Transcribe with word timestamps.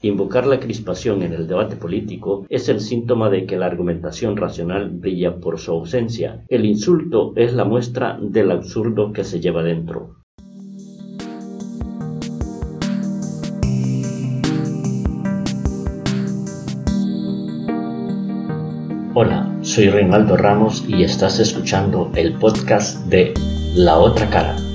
invocar 0.00 0.46
la 0.46 0.60
crispación 0.60 1.22
en 1.22 1.32
el 1.32 1.48
debate 1.48 1.76
político 1.76 2.46
es 2.48 2.68
el 2.68 2.80
síntoma 2.80 3.30
de 3.30 3.46
que 3.46 3.56
la 3.56 3.66
argumentación 3.66 4.36
racional 4.36 4.90
brilla 4.90 5.36
por 5.36 5.58
su 5.58 5.72
ausencia. 5.72 6.44
El 6.48 6.64
insulto 6.64 7.32
es 7.36 7.52
la 7.52 7.64
muestra 7.64 8.18
del 8.20 8.52
absurdo 8.52 9.12
que 9.12 9.24
se 9.24 9.40
lleva 9.40 9.62
dentro. 9.62 10.16
Hola, 19.14 19.58
soy 19.62 19.88
Reinaldo 19.88 20.36
Ramos 20.36 20.84
y 20.86 21.02
estás 21.02 21.40
escuchando 21.40 22.12
el 22.14 22.34
podcast 22.34 23.04
de 23.06 23.34
La 23.74 23.98
Otra 23.98 24.30
Cara. 24.30 24.67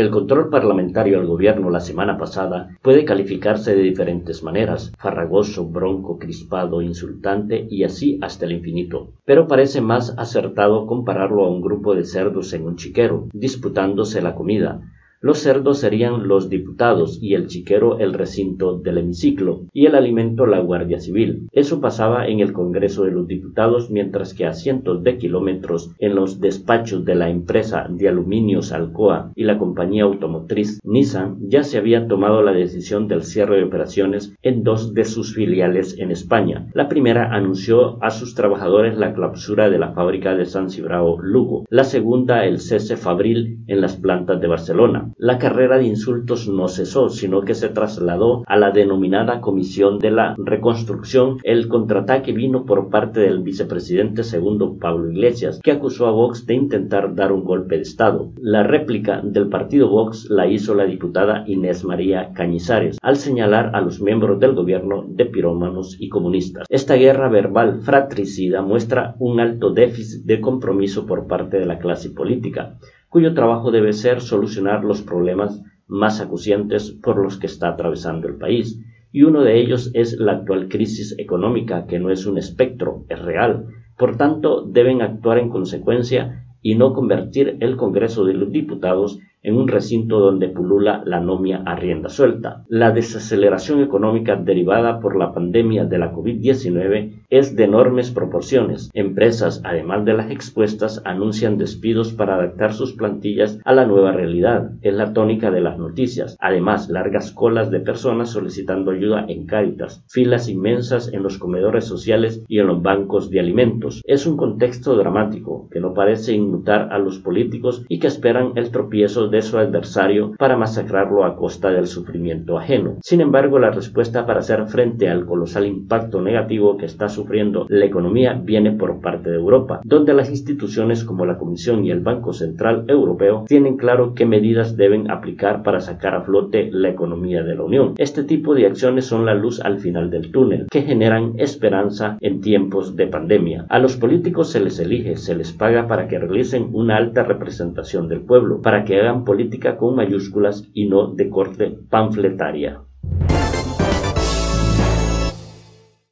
El 0.00 0.08
control 0.08 0.48
parlamentario 0.48 1.20
al 1.20 1.26
gobierno 1.26 1.68
la 1.68 1.80
semana 1.80 2.16
pasada 2.16 2.70
puede 2.80 3.04
calificarse 3.04 3.76
de 3.76 3.82
diferentes 3.82 4.42
maneras, 4.42 4.94
farragoso, 4.96 5.66
bronco, 5.66 6.18
crispado, 6.18 6.80
insultante 6.80 7.66
y 7.68 7.84
así 7.84 8.18
hasta 8.22 8.46
el 8.46 8.52
infinito. 8.52 9.12
Pero 9.26 9.46
parece 9.46 9.82
más 9.82 10.14
acertado 10.16 10.86
compararlo 10.86 11.44
a 11.44 11.50
un 11.50 11.60
grupo 11.60 11.94
de 11.94 12.06
cerdos 12.06 12.54
en 12.54 12.66
un 12.66 12.76
chiquero, 12.76 13.28
disputándose 13.34 14.22
la 14.22 14.34
comida, 14.34 14.80
los 15.22 15.40
cerdos 15.40 15.78
serían 15.78 16.28
los 16.28 16.48
diputados 16.48 17.18
y 17.20 17.34
el 17.34 17.46
chiquero 17.46 17.98
el 17.98 18.14
recinto 18.14 18.78
del 18.78 18.98
hemiciclo 18.98 19.66
y 19.72 19.84
el 19.84 19.94
alimento 19.94 20.46
la 20.46 20.60
Guardia 20.60 20.98
Civil. 20.98 21.48
Eso 21.52 21.80
pasaba 21.80 22.26
en 22.26 22.40
el 22.40 22.54
Congreso 22.54 23.04
de 23.04 23.10
los 23.10 23.26
Diputados 23.26 23.90
mientras 23.90 24.32
que 24.32 24.46
a 24.46 24.54
cientos 24.54 25.02
de 25.02 25.18
kilómetros 25.18 25.90
en 25.98 26.14
los 26.14 26.40
despachos 26.40 27.04
de 27.04 27.14
la 27.14 27.28
empresa 27.28 27.86
de 27.90 28.08
aluminios 28.08 28.72
Alcoa 28.72 29.32
y 29.34 29.44
la 29.44 29.58
compañía 29.58 30.04
automotriz 30.04 30.80
Nissan 30.84 31.36
ya 31.48 31.64
se 31.64 31.76
había 31.76 32.08
tomado 32.08 32.42
la 32.42 32.52
decisión 32.52 33.06
del 33.06 33.22
cierre 33.22 33.58
de 33.58 33.64
operaciones 33.64 34.34
en 34.42 34.62
dos 34.62 34.94
de 34.94 35.04
sus 35.04 35.34
filiales 35.34 35.98
en 35.98 36.10
España. 36.10 36.68
La 36.72 36.88
primera 36.88 37.34
anunció 37.34 38.02
a 38.02 38.10
sus 38.10 38.34
trabajadores 38.34 38.96
la 38.96 39.12
clausura 39.12 39.68
de 39.68 39.78
la 39.78 39.92
fábrica 39.92 40.34
de 40.34 40.46
San 40.46 40.70
Cibrao 40.70 41.20
Lugo, 41.20 41.66
la 41.68 41.84
segunda 41.84 42.46
el 42.46 42.58
cese 42.58 42.96
fabril 42.96 43.58
en 43.66 43.80
las 43.80 43.96
plantas 43.96 44.40
de 44.40 44.46
Barcelona. 44.46 45.09
La 45.16 45.38
carrera 45.38 45.78
de 45.78 45.84
insultos 45.84 46.48
no 46.48 46.68
cesó, 46.68 47.08
sino 47.08 47.42
que 47.42 47.54
se 47.54 47.68
trasladó 47.68 48.42
a 48.46 48.56
la 48.56 48.70
denominada 48.70 49.40
Comisión 49.40 49.98
de 49.98 50.10
la 50.10 50.34
Reconstrucción. 50.38 51.38
El 51.42 51.68
contraataque 51.68 52.32
vino 52.32 52.64
por 52.64 52.90
parte 52.90 53.20
del 53.20 53.42
vicepresidente 53.42 54.24
segundo 54.24 54.78
Pablo 54.78 55.10
Iglesias, 55.10 55.60
que 55.62 55.72
acusó 55.72 56.06
a 56.06 56.10
Vox 56.10 56.46
de 56.46 56.54
intentar 56.54 57.14
dar 57.14 57.32
un 57.32 57.44
golpe 57.44 57.76
de 57.76 57.82
Estado. 57.82 58.32
La 58.40 58.62
réplica 58.62 59.20
del 59.22 59.48
partido 59.48 59.88
Vox 59.88 60.28
la 60.30 60.46
hizo 60.46 60.74
la 60.74 60.84
diputada 60.84 61.44
Inés 61.46 61.84
María 61.84 62.32
Cañizares, 62.32 62.98
al 63.02 63.16
señalar 63.16 63.74
a 63.74 63.80
los 63.80 64.00
miembros 64.00 64.40
del 64.40 64.54
gobierno 64.54 65.04
de 65.08 65.26
pirómanos 65.26 65.96
y 65.98 66.08
comunistas. 66.08 66.66
Esta 66.68 66.94
guerra 66.94 67.28
verbal 67.28 67.80
fratricida 67.82 68.62
muestra 68.62 69.14
un 69.18 69.40
alto 69.40 69.70
déficit 69.72 70.24
de 70.24 70.40
compromiso 70.40 71.06
por 71.06 71.26
parte 71.26 71.58
de 71.58 71.66
la 71.66 71.78
clase 71.78 72.10
política 72.10 72.78
cuyo 73.10 73.34
trabajo 73.34 73.70
debe 73.72 73.92
ser 73.92 74.22
solucionar 74.22 74.84
los 74.84 75.02
problemas 75.02 75.62
más 75.88 76.20
acuciantes 76.20 76.92
por 76.92 77.22
los 77.22 77.38
que 77.38 77.46
está 77.46 77.68
atravesando 77.68 78.28
el 78.28 78.36
país, 78.36 78.80
y 79.12 79.24
uno 79.24 79.42
de 79.42 79.60
ellos 79.60 79.90
es 79.94 80.16
la 80.18 80.32
actual 80.32 80.68
crisis 80.68 81.16
económica, 81.18 81.86
que 81.86 81.98
no 81.98 82.10
es 82.10 82.24
un 82.24 82.38
espectro, 82.38 83.04
es 83.08 83.20
real. 83.20 83.66
Por 83.98 84.16
tanto, 84.16 84.64
deben 84.64 85.02
actuar 85.02 85.38
en 85.38 85.50
consecuencia 85.50 86.46
y 86.62 86.76
no 86.76 86.92
convertir 86.92 87.56
el 87.60 87.76
Congreso 87.76 88.24
de 88.24 88.34
los 88.34 88.52
Diputados 88.52 89.18
en 89.42 89.56
un 89.56 89.68
recinto 89.68 90.20
donde 90.20 90.48
pulula 90.48 91.02
la 91.04 91.20
nomia 91.20 91.62
a 91.64 91.76
rienda 91.76 92.08
suelta. 92.08 92.64
La 92.68 92.90
desaceleración 92.90 93.82
económica 93.82 94.36
derivada 94.36 95.00
por 95.00 95.16
la 95.16 95.32
pandemia 95.32 95.84
de 95.84 95.98
la 95.98 96.12
COVID-19 96.12 97.24
es 97.30 97.56
de 97.56 97.64
enormes 97.64 98.10
proporciones. 98.10 98.90
Empresas, 98.92 99.62
además 99.64 100.04
de 100.04 100.14
las 100.14 100.30
expuestas, 100.30 101.00
anuncian 101.04 101.58
despidos 101.58 102.12
para 102.12 102.34
adaptar 102.34 102.74
sus 102.74 102.92
plantillas 102.92 103.58
a 103.64 103.72
la 103.72 103.86
nueva 103.86 104.12
realidad. 104.12 104.72
Es 104.82 104.94
la 104.94 105.12
tónica 105.12 105.50
de 105.50 105.60
las 105.60 105.78
noticias. 105.78 106.36
Además, 106.40 106.90
largas 106.90 107.32
colas 107.32 107.70
de 107.70 107.80
personas 107.80 108.30
solicitando 108.30 108.90
ayuda 108.90 109.24
en 109.28 109.46
Cáritas, 109.46 110.04
filas 110.08 110.48
inmensas 110.48 111.12
en 111.12 111.22
los 111.22 111.38
comedores 111.38 111.84
sociales 111.84 112.44
y 112.48 112.58
en 112.58 112.66
los 112.66 112.82
bancos 112.82 113.30
de 113.30 113.40
alimentos. 113.40 114.02
Es 114.04 114.26
un 114.26 114.36
contexto 114.36 114.96
dramático 114.96 115.68
que 115.70 115.80
no 115.80 115.94
parece 115.94 116.34
inmutar 116.34 116.92
a 116.92 116.98
los 116.98 117.18
políticos 117.18 117.84
y 117.88 117.98
que 117.98 118.08
esperan 118.08 118.52
el 118.56 118.70
tropiezo 118.70 119.29
de 119.30 119.42
su 119.42 119.58
adversario 119.58 120.32
para 120.38 120.56
masacrarlo 120.56 121.24
a 121.24 121.36
costa 121.36 121.70
del 121.70 121.86
sufrimiento 121.86 122.58
ajeno. 122.58 122.96
Sin 123.02 123.20
embargo, 123.20 123.58
la 123.58 123.70
respuesta 123.70 124.26
para 124.26 124.40
hacer 124.40 124.66
frente 124.66 125.08
al 125.08 125.26
colosal 125.26 125.66
impacto 125.66 126.20
negativo 126.20 126.76
que 126.76 126.86
está 126.86 127.08
sufriendo 127.08 127.66
la 127.68 127.84
economía 127.84 128.40
viene 128.42 128.72
por 128.72 129.00
parte 129.00 129.30
de 129.30 129.36
Europa, 129.36 129.80
donde 129.84 130.14
las 130.14 130.30
instituciones 130.30 131.04
como 131.04 131.26
la 131.26 131.38
Comisión 131.38 131.84
y 131.84 131.90
el 131.90 132.00
Banco 132.00 132.32
Central 132.32 132.84
Europeo 132.88 133.44
tienen 133.46 133.76
claro 133.76 134.14
qué 134.14 134.26
medidas 134.26 134.76
deben 134.76 135.10
aplicar 135.10 135.62
para 135.62 135.80
sacar 135.80 136.14
a 136.14 136.22
flote 136.22 136.70
la 136.72 136.88
economía 136.88 137.42
de 137.42 137.54
la 137.54 137.62
Unión. 137.62 137.94
Este 137.96 138.24
tipo 138.24 138.54
de 138.54 138.66
acciones 138.66 139.06
son 139.06 139.26
la 139.26 139.34
luz 139.34 139.60
al 139.60 139.78
final 139.78 140.10
del 140.10 140.30
túnel, 140.30 140.66
que 140.70 140.82
generan 140.82 141.34
esperanza 141.38 142.18
en 142.20 142.40
tiempos 142.40 142.96
de 142.96 143.06
pandemia. 143.06 143.66
A 143.68 143.78
los 143.78 143.96
políticos 143.96 144.50
se 144.50 144.60
les 144.60 144.78
elige, 144.78 145.16
se 145.16 145.34
les 145.34 145.52
paga 145.52 145.86
para 145.86 146.08
que 146.08 146.18
realicen 146.18 146.68
una 146.72 146.96
alta 146.96 147.22
representación 147.22 148.08
del 148.08 148.20
pueblo, 148.20 148.60
para 148.60 148.84
que 148.84 149.00
hagan 149.00 149.19
política 149.24 149.76
con 149.76 149.96
mayúsculas 149.96 150.68
y 150.74 150.88
no 150.88 151.08
de 151.08 151.28
corte 151.28 151.78
panfletaria. 151.88 152.82